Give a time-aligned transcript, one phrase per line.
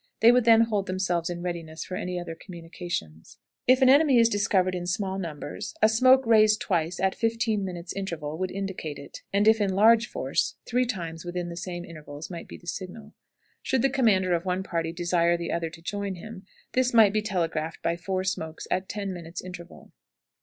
[0.19, 3.37] They would then hold themselves in readiness for any other communications.
[3.67, 7.93] If an enemy is discovered in small numbers, a smoke raised twice at fifteen minutes'
[7.93, 12.31] interval would indicate it; and if in large force, three times with the same intervals
[12.31, 13.13] might be the signal.
[13.61, 17.21] Should the commander of one party desire the other to join him, this might be
[17.21, 19.91] telegraphed by four smokes at ten minutes' interval.